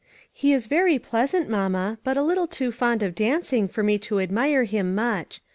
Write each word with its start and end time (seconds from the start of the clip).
He 0.33 0.51
is 0.51 0.65
very 0.65 0.97
pleasant, 0.97 1.47
mamma, 1.47 1.99
but 2.03 2.17
a 2.17 2.23
little 2.23 2.47
too 2.47 2.71
fond 2.71 3.03
of 3.03 3.13
dancing 3.13 3.67
for 3.67 3.83
me 3.83 3.99
to 3.99 4.19
admire 4.19 4.63
him 4.63 4.95
much. 4.95 5.41